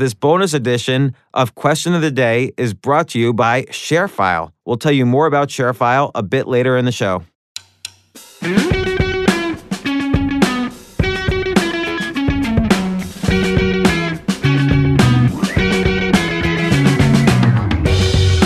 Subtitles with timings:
[0.00, 4.50] this bonus edition of Question of the Day is brought to you by ShareFile.
[4.64, 7.22] We'll tell you more about ShareFile a bit later in the show.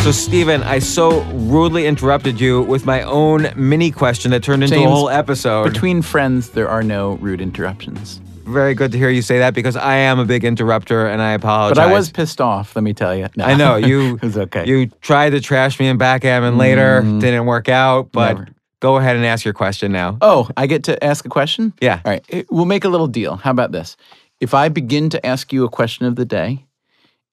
[0.03, 4.77] So, Stephen, I so rudely interrupted you with my own mini question that turned into
[4.77, 5.73] a whole episode.
[5.73, 8.21] Between friends, there are no rude interruptions.
[8.45, 11.33] Very good to hear you say that because I am a big interrupter and I
[11.33, 11.77] apologize.
[11.77, 13.29] But I was pissed off, let me tell you.
[13.37, 13.45] No.
[13.45, 14.17] I know you.
[14.17, 14.67] it was okay.
[14.67, 17.19] You tried to trash me in backgammon later, mm-hmm.
[17.21, 18.49] didn't work out, but Never.
[18.81, 20.19] go ahead and ask your question now.
[20.21, 21.73] oh, I get to ask a question?
[21.81, 22.01] Yeah.
[22.05, 22.25] All right.
[22.31, 23.37] Eh, we'll make a little deal.
[23.37, 23.97] How about this?
[24.41, 26.67] If I begin to ask you a question of the day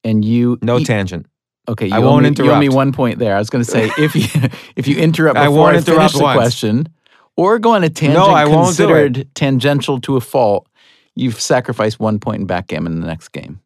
[0.03, 0.57] and you.
[0.61, 1.25] No tangent.
[1.67, 3.35] Okay, you I won't me, You owe me one point there.
[3.35, 5.99] I was going to say if you if you interrupt I before won't I, interrupt
[5.99, 6.37] finish the once.
[6.37, 6.89] question,
[7.35, 8.87] or go on a tangent no, I won't do it.
[8.87, 10.67] considered tangential to a fault,
[11.15, 13.61] you've sacrificed one point in backgammon in the next game.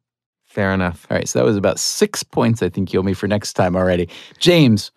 [0.46, 1.06] Fair enough.
[1.10, 2.64] All right, so that was about six points.
[2.64, 4.08] I think you owe me for next time already,
[4.40, 4.92] James.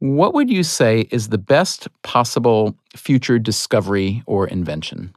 [0.00, 5.14] What would you say is the best possible future discovery or invention?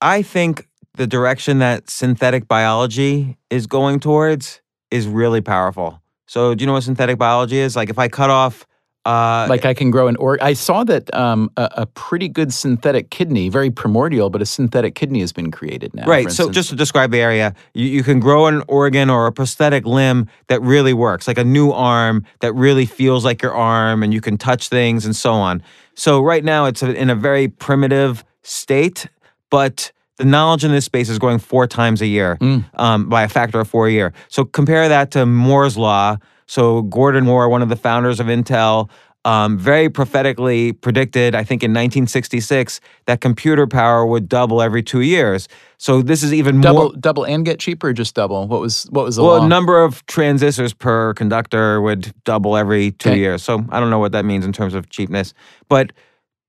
[0.00, 4.60] I think the direction that synthetic biology is going towards
[4.90, 6.02] is really powerful.
[6.26, 7.76] So, do you know what synthetic biology is?
[7.76, 8.66] Like, if I cut off,
[9.04, 12.52] uh, Like I can grow an or I saw that um, a, a pretty good
[12.52, 16.06] synthetic kidney, very primordial, but a synthetic kidney has been created now.
[16.06, 16.30] Right.
[16.30, 19.84] So just to describe the area, you, you can grow an organ or a prosthetic
[19.84, 24.14] limb that really works, like a new arm that really feels like your arm and
[24.14, 25.62] you can touch things and so on.
[25.94, 29.06] So right now it's in a very primitive state,
[29.50, 32.38] but the knowledge in this space is growing four times a year
[32.74, 34.12] um, by a factor of four a year.
[34.28, 36.18] So compare that to Moore's Law.
[36.52, 38.90] So Gordon Moore, one of the founders of Intel,
[39.24, 45.00] um, very prophetically predicted, I think in 1966, that computer power would double every two
[45.00, 45.48] years.
[45.78, 46.92] So this is even double more.
[47.00, 48.46] double and get cheaper, or just double?
[48.48, 49.46] What was what was the Well, law?
[49.46, 53.18] number of transistors per conductor would double every two Okay.
[53.20, 53.42] years.
[53.42, 55.32] So I don't know what that means in terms of cheapness,
[55.70, 55.92] but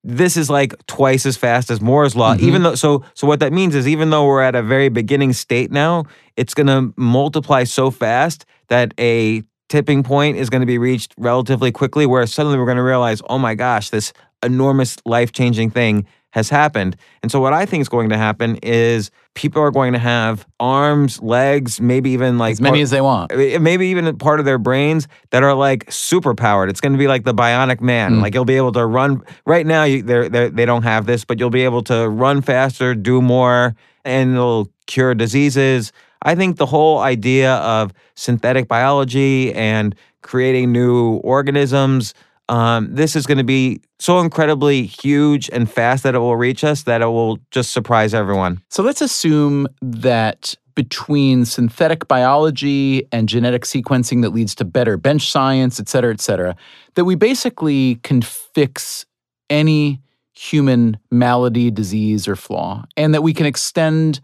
[0.04, 2.34] this is like twice as fast as Moore's law.
[2.36, 2.46] Mm-hmm.
[2.48, 5.32] Even though, so so what that means is even though we're at a very beginning
[5.32, 6.04] state now,
[6.36, 11.16] it's going to multiply so fast that a tipping point is going to be reached
[11.18, 12.06] relatively quickly.
[12.06, 14.14] Where suddenly we're going to realize, oh my gosh, this
[14.44, 16.96] enormous life changing thing has happened.
[17.24, 20.46] And so what I think is going to happen is people are going to have
[20.60, 23.32] arms, legs, maybe even like as many part- as they want.
[23.32, 26.70] uh, maybe even part of their brains that are like super powered.
[26.70, 28.20] It's going to be like the bionic man.
[28.22, 29.24] Like you'll be able to run.
[29.48, 32.44] Right now, you, they're, they're, they don't have this, but you'll be able to run
[32.44, 33.76] faster, do more,
[34.06, 35.92] and it'll cure diseases.
[36.24, 42.14] I think the whole idea of synthetic biology and creating new organisms.
[42.50, 46.64] Um, this is going to be so incredibly huge and fast that it will reach
[46.64, 48.62] us that it will just surprise everyone.
[48.70, 55.30] So let's assume that between synthetic biology and genetic sequencing that leads to better bench
[55.30, 56.56] science, et cetera, et cetera,
[56.96, 59.06] that we basically can fix
[59.50, 60.02] any
[60.34, 64.20] human malady, disease, or flaw, and that we can extend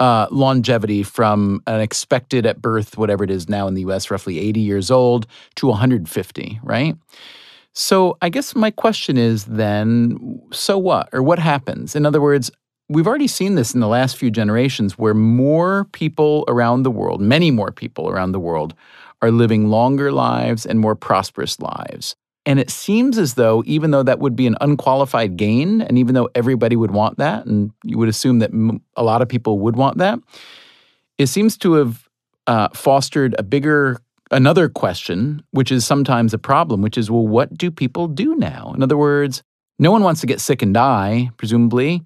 [0.00, 4.38] uh, longevity from an expected at birth, whatever it is now in the US, roughly
[4.38, 6.96] 80 years old, to 150, right?
[7.72, 11.08] So I guess my question is then, so what?
[11.12, 11.94] Or what happens?
[11.94, 12.50] In other words,
[12.88, 17.20] we've already seen this in the last few generations where more people around the world,
[17.20, 18.74] many more people around the world,
[19.22, 22.16] are living longer lives and more prosperous lives.
[22.46, 26.14] And it seems as though, even though that would be an unqualified gain, and even
[26.14, 28.50] though everybody would want that, and you would assume that
[28.96, 30.18] a lot of people would want that,
[31.18, 32.08] it seems to have
[32.46, 34.00] uh, fostered a bigger
[34.30, 38.72] another question, which is sometimes a problem, which is, well, what do people do now?
[38.74, 39.42] In other words,
[39.78, 42.02] no one wants to get sick and die, presumably,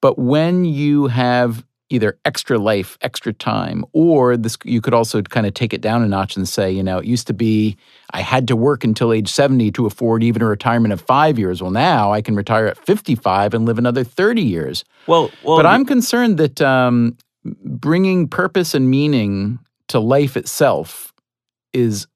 [0.00, 5.46] but when you have either extra life, extra time, or this, you could also kind
[5.46, 7.76] of take it down a notch and say, you know, it used to be
[8.12, 11.62] I had to work until age 70 to afford even a retirement of five years.
[11.62, 14.84] Well, now I can retire at 55 and live another 30 years.
[15.06, 19.58] Well, well, But I'm concerned that um, bringing purpose and meaning
[19.88, 21.12] to life itself
[21.72, 22.06] is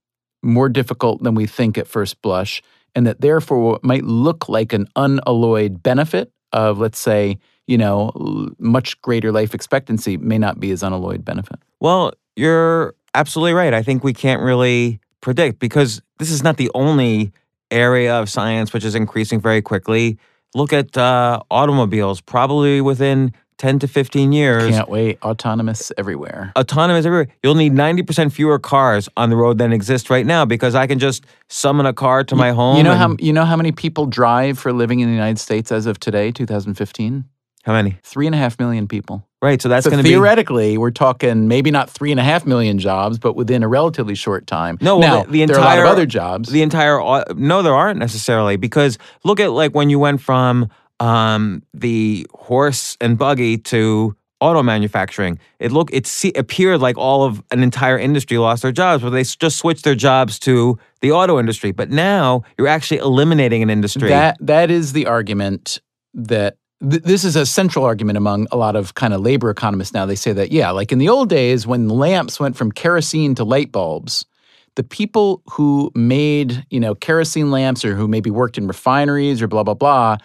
[0.42, 2.62] more difficult than we think at first blush,
[2.94, 8.50] and that therefore what might look like an unalloyed benefit of, let's say, you know,
[8.58, 11.58] much greater life expectancy may not be as unalloyed benefit.
[11.80, 13.74] Well, you're absolutely right.
[13.74, 17.32] I think we can't really predict because this is not the only
[17.70, 20.18] area of science which is increasing very quickly.
[20.54, 24.70] Look at uh, automobiles, probably within 10 to 15 years.
[24.70, 25.18] Can't wait.
[25.22, 26.52] Autonomous everywhere.
[26.56, 27.28] Autonomous everywhere.
[27.42, 30.98] You'll need 90% fewer cars on the road than exist right now because I can
[30.98, 32.76] just summon a car to my home.
[32.76, 35.72] You know how you know how many people drive for living in the United States
[35.72, 37.24] as of today, 2015?
[37.66, 37.98] How many?
[38.04, 39.26] Three and a half million people.
[39.42, 39.60] Right.
[39.60, 42.46] So that's So going to be theoretically, we're talking maybe not three and a half
[42.46, 44.78] million jobs, but within a relatively short time.
[44.80, 46.48] No, well, now, the- the there are a lot of entire- other jobs.
[46.48, 47.00] the entire.
[47.34, 50.68] No, there aren't necessarily because look at like when you went from
[51.00, 55.38] um, the horse and buggy to auto manufacturing.
[55.58, 59.10] It look it se- appeared like all of an entire industry lost their jobs, but
[59.10, 61.72] they just switched their jobs to the auto industry.
[61.72, 64.08] But now you're actually eliminating an industry.
[64.08, 65.80] That that is the argument
[66.14, 69.92] that th- this is a central argument among a lot of kind of labor economists
[69.92, 70.06] now.
[70.06, 73.44] They say that yeah, like in the old days when lamps went from kerosene to
[73.44, 74.26] light bulbs,
[74.74, 79.48] the people who made you know kerosene lamps or who maybe worked in refineries or
[79.48, 80.16] blah blah blah.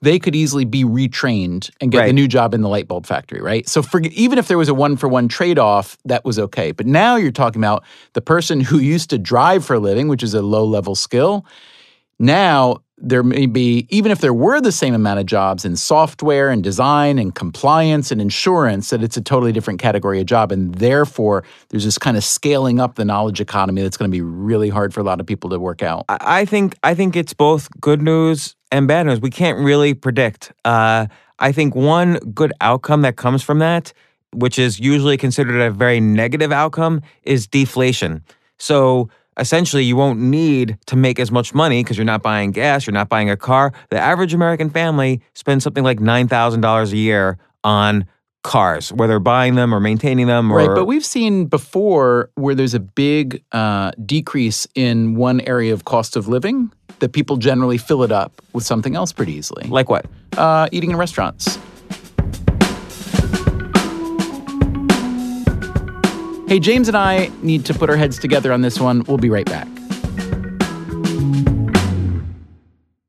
[0.00, 3.40] They could easily be retrained and get the new job in the light bulb factory,
[3.40, 3.68] right?
[3.68, 6.72] So, for, even if there was a one for one trade off, that was okay.
[6.72, 7.84] But now you're talking about
[8.14, 11.46] the person who used to drive for a living, which is a low level skill,
[12.18, 16.50] now, there may be, even if there were the same amount of jobs in software
[16.50, 20.52] and design and compliance and insurance, that it's a totally different category of job.
[20.52, 24.22] And therefore, there's this kind of scaling up the knowledge economy that's going to be
[24.22, 26.04] really hard for a lot of people to work out.
[26.08, 29.20] I think I think it's both good news and bad news.
[29.20, 30.52] We can't really predict.
[30.64, 31.06] Uh,
[31.40, 33.92] I think one good outcome that comes from that,
[34.32, 38.22] which is usually considered a very negative outcome, is deflation.
[38.60, 39.08] So
[39.38, 42.94] essentially, you won't need to make as much money because you're not buying gas, you're
[42.94, 43.72] not buying a car.
[43.90, 48.06] The average American family spends something like nine thousand dollars a year on
[48.42, 50.50] cars, whether buying them or maintaining them.
[50.50, 55.72] Or Right, but we've seen before where there's a big uh, decrease in one area
[55.72, 59.68] of cost of living that people generally fill it up with something else pretty easily.
[59.68, 60.06] like what?
[60.36, 61.58] uh, eating in restaurants.
[66.52, 69.04] Hey, James and I need to put our heads together on this one.
[69.04, 69.66] We'll be right back.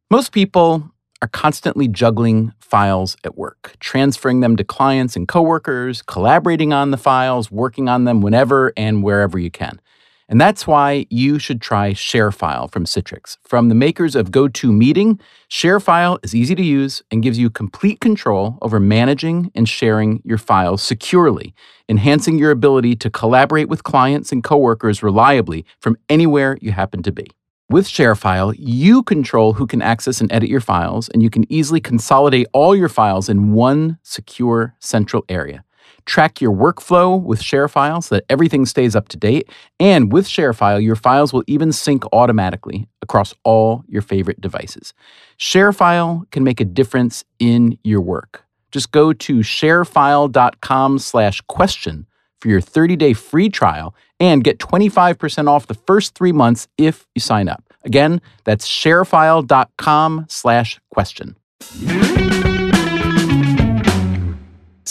[0.10, 0.90] Most people
[1.22, 6.98] are constantly juggling files at work, transferring them to clients and coworkers, collaborating on the
[6.98, 9.82] files, working on them whenever and wherever you can.
[10.30, 13.38] And that's why you should try ShareFile from Citrix.
[13.44, 18.58] From the makers of GoToMeeting, ShareFile is easy to use and gives you complete control
[18.62, 21.54] over managing and sharing your files securely,
[21.90, 27.12] enhancing your ability to collaborate with clients and coworkers reliably from anywhere you happen to
[27.12, 27.28] be.
[27.70, 31.82] With ShareFile, you control who can access and edit your files, and you can easily
[31.82, 35.64] consolidate all your files in one secure central area.
[36.06, 39.50] Track your workflow with ShareFile so that everything stays up to date.
[39.80, 44.94] And with ShareFile, your files will even sync automatically across all your favorite devices.
[45.38, 48.44] ShareFile can make a difference in your work.
[48.72, 52.08] Just go to sharefile.com slash question
[52.42, 57.22] for your 30-day free trial and get 25% off the first three months if you
[57.22, 57.64] sign up.
[57.86, 61.36] Again, that's sharefile.com slash question.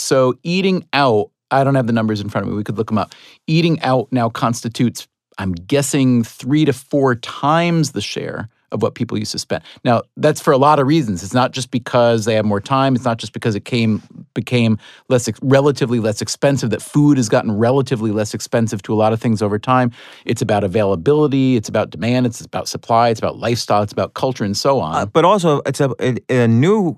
[0.03, 2.57] So eating out, I don't have the numbers in front of me.
[2.57, 3.13] We could look them up.
[3.47, 5.07] Eating out now constitutes,
[5.37, 9.63] I'm guessing, three to four times the share of what people used to spend.
[9.85, 11.23] Now, that's for a lot of reasons.
[11.23, 12.95] It's not just because they have more time.
[12.95, 14.01] It's not just because it came
[14.33, 14.79] became
[15.09, 16.71] less relatively less expensive.
[16.71, 19.91] That food has gotten relatively less expensive to a lot of things over time.
[20.25, 21.55] It's about availability.
[21.55, 22.25] It's about demand.
[22.25, 23.09] It's about supply.
[23.09, 23.83] It's about lifestyle.
[23.83, 24.95] It's about culture and so on.
[24.95, 26.97] Uh, but also, it's a, a, a new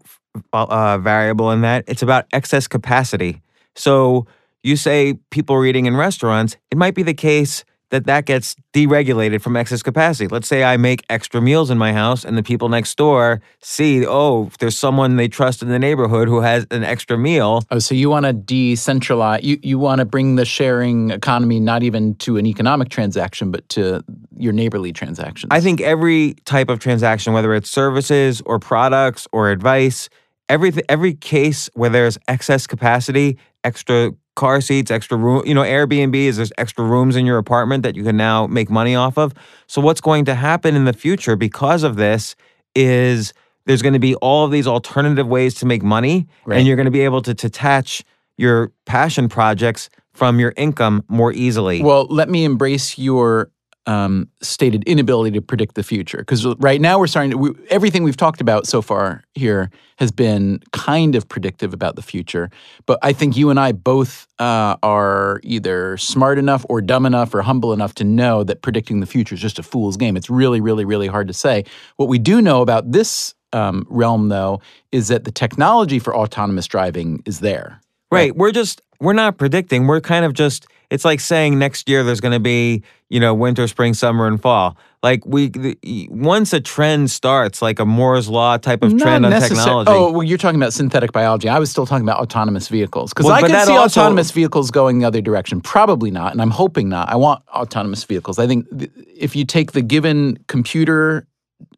[0.53, 3.41] uh, variable in that it's about excess capacity.
[3.75, 4.27] So
[4.63, 8.56] you say people are eating in restaurants, it might be the case that that gets
[8.73, 10.27] deregulated from excess capacity.
[10.27, 14.06] Let's say I make extra meals in my house and the people next door see,
[14.06, 17.63] oh, there's someone they trust in the neighborhood who has an extra meal.
[17.71, 19.44] Oh, so you want to decentralize?
[19.44, 23.68] You you want to bring the sharing economy not even to an economic transaction, but
[23.69, 24.04] to
[24.35, 25.47] your neighborly transactions.
[25.51, 30.09] I think every type of transaction, whether it's services or products or advice,
[30.49, 36.14] every every case where there's excess capacity, extra car seats, extra room, you know, Airbnb
[36.16, 39.33] is there's extra rooms in your apartment that you can now make money off of.
[39.68, 42.35] So what's going to happen in the future because of this
[42.75, 43.33] is
[43.66, 46.57] there's going to be all of these alternative ways to make money Right.
[46.57, 48.04] and you're going to be able to detach
[48.37, 51.81] your passion projects from your income more easily.
[51.81, 53.49] Well, let me embrace your
[53.87, 57.37] um, stated inability to predict the future, because right now we're starting to.
[57.37, 62.01] We, everything we've talked about so far here has been kind of predictive about the
[62.01, 62.49] future.
[62.85, 67.33] But I think you and I both uh, are either smart enough or dumb enough
[67.33, 70.18] or humble enough to know that predicting the future is just a fool's game.
[70.18, 71.63] It's really, really, really hard to say.
[71.95, 74.61] What we do know about this um, realm, though,
[74.92, 77.80] is that the technology for autonomous driving is there.
[78.11, 78.35] Right.
[78.35, 79.87] We're just we're not predicting.
[79.87, 83.33] We're kind of just it's like saying next year there's going to be, you know,
[83.33, 84.78] winter, spring, summer and fall.
[85.02, 89.31] Like we the, once a trend starts, like a Moore's law type of trend on
[89.31, 89.92] necessar- technology.
[89.92, 91.47] Oh, well, you're talking about synthetic biology.
[91.49, 94.71] I was still talking about autonomous vehicles because Well, I can see also- autonomous vehicles
[94.71, 95.61] going the other direction.
[95.61, 97.09] Probably not, and I'm hoping not.
[97.09, 98.40] I want autonomous vehicles.
[98.40, 101.28] I think th- if you take the given computer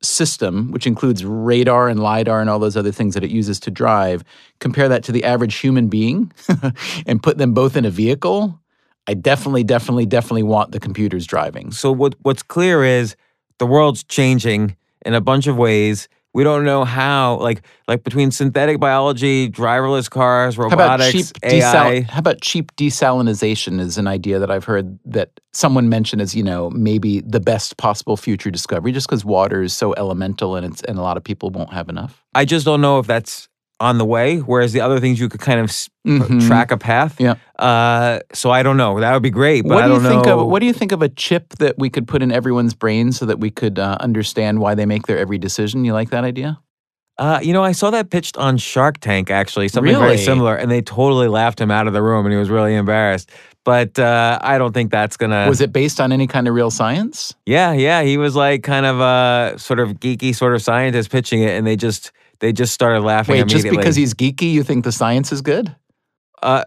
[0.01, 3.71] system, which includes radar and lidar and all those other things that it uses to
[3.71, 4.23] drive,
[4.59, 6.31] compare that to the average human being,
[7.05, 8.59] and put them both in a vehicle.
[9.07, 11.71] I definitely, definitely, definitely want the computers driving.
[11.71, 13.15] So what what's clear is
[13.57, 16.09] the world's changing in a bunch of ways.
[16.37, 21.25] We don't know how, like like between synthetic biology, driverless cars, How about robotics, cheap
[21.41, 21.61] AI.
[22.03, 26.35] desal- How about cheap desalinization is an idea that I've heard that someone mentioned as
[26.35, 30.63] you know maybe the best possible future discovery, just because water is so elemental and
[30.63, 32.23] it's and a lot of people won't have enough.
[32.35, 34.37] I just don't know if that's on the way.
[34.39, 35.69] Whereas the other things you could kind of
[36.07, 36.47] Mhm.
[36.47, 37.19] track a path.
[37.19, 37.35] Yeah.
[37.59, 38.99] Uh, so I don't know.
[38.99, 40.39] That would be great, but what I do you think know.
[40.41, 43.11] of what do you think of a chip that we could put in everyone's brain
[43.11, 45.85] so that we could uh, understand why they make their every decision?
[45.85, 46.59] You like that idea?
[47.19, 50.05] Uh, you know, I saw that pitched on Shark Tank actually, something Really?
[50.05, 52.75] very similar, and they totally laughed him out of the room, and he was really
[52.75, 53.31] embarrassed.
[53.65, 55.45] But uh, I don't think that's gonna.
[55.49, 57.33] Was it based on any kind of real science?
[57.47, 58.03] Yeah, yeah.
[58.03, 61.65] He was like kind of a sort of geeky sort of scientist pitching it, and
[61.65, 65.31] they just they just started laughing Wait, just because he's geeky, you think the science
[65.31, 65.75] is good?
[66.41, 66.63] Uh,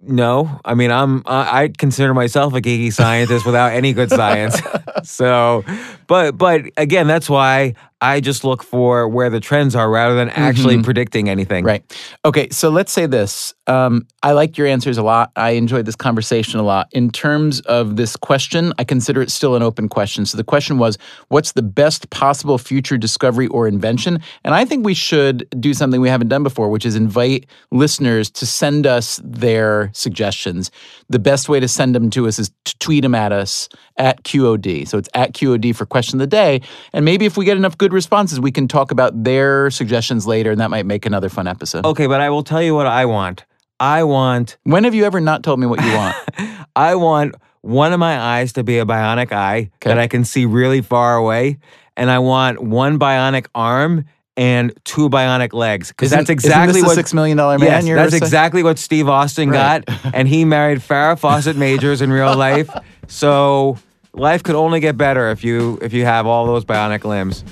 [0.00, 4.60] no, I mean I'm I I consider myself a geeky scientist without any good science.
[5.02, 5.64] so,
[6.06, 10.28] but but again, that's why I just look for where the trends are rather than
[10.30, 11.64] actually predicting anything.
[11.64, 11.82] Right.
[12.26, 12.48] Okay.
[12.50, 13.54] So let's say this.
[13.66, 15.32] Um, I liked your answers a lot.
[15.34, 16.88] I enjoyed this conversation a lot.
[16.92, 20.26] In terms of this question, I consider it still an open question.
[20.26, 20.98] So the question was,
[21.28, 24.20] what's the best possible future discovery or invention?
[24.44, 28.30] And I think we should do something we haven't done before, which is invite listeners
[28.32, 30.70] to send us their suggestions.
[31.08, 34.22] The best way to send them to us is to tweet them at us at
[34.24, 34.86] QOD.
[34.86, 36.60] So it's at QOD for question of the day.
[36.92, 40.50] And maybe if we get enough good responses, we can talk about their suggestions later,
[40.50, 41.84] and that might make another fun episode.
[41.86, 43.44] Okay, but I will tell you what I want.
[43.78, 46.16] I want When have you ever not told me what you want?
[46.76, 49.88] I want one of my eyes to be a bionic eye Okay.
[49.90, 51.58] that I can see really far away,
[51.96, 54.04] and I want one bionic arm
[54.38, 57.86] and two bionic legs because that's exactly what six million dollar man.
[57.86, 59.82] Yes, that's exactly what Steve Austin Right.
[59.84, 62.70] got, and he married Farrah Fawcett Majors in real life.
[63.08, 63.78] So
[64.14, 67.44] life could only get better if you if you have all those bionic limbs.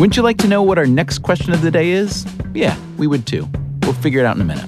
[0.00, 2.24] Wouldn't you like to know what our next question of the day is?
[2.54, 3.46] Yeah, we would too.
[3.82, 4.64] We'll figure it out in a minute.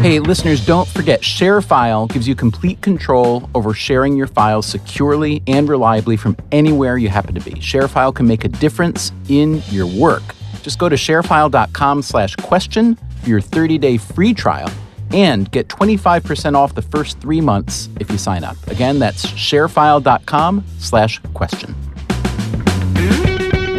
[0.00, 5.68] Hey, listeners, don't forget ShareFile gives you complete control over sharing your files securely and
[5.68, 7.52] reliably from anywhere you happen to be.
[7.52, 10.24] ShareFile can make a difference in your work.
[10.62, 14.68] Just go to sharefile.com slash question for your 30-day free trial
[15.12, 18.56] and get 25% off the first three months if you sign up.
[18.66, 21.72] Again, that's sharefile.com slash question.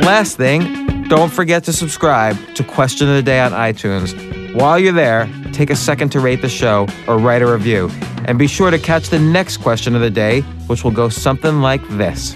[0.02, 4.16] Last thing, don't forget to subscribe to Question of the Day on iTunes.
[4.56, 7.88] While you're there, take a second to rate the show or write a review.
[8.26, 11.62] And be sure to catch the next question of the day, which will go something
[11.62, 12.36] like this.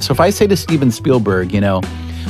[0.00, 1.82] So if I say to Steven Spielberg, you know,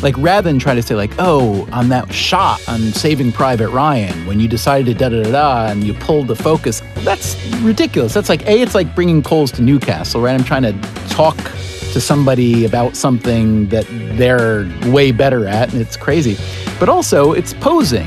[0.02, 4.26] like rather than try to say like, oh, on that shot on Saving Private Ryan,
[4.26, 8.12] when you decided to da da da da and you pulled the focus, that's ridiculous.
[8.12, 10.34] That's like a, it's like bringing coals to Newcastle, right?
[10.34, 10.72] I'm trying to
[11.08, 11.36] talk
[11.96, 13.86] to somebody about something that
[14.18, 16.36] they're way better at, and it's crazy.
[16.78, 18.06] But also, it's posing.